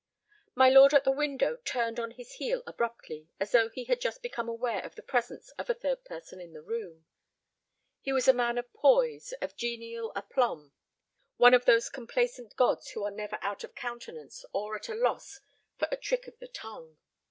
[0.55, 4.23] My lord at the window turned on his heel abruptly, as though he had just
[4.23, 7.05] become aware of the presence of a third person in the room.
[8.01, 10.73] He was a man of poise, of genial aplomb,
[11.37, 15.39] one of those complacent gods who are never out of countenance or at loss
[15.77, 16.97] for a trick of the tongue.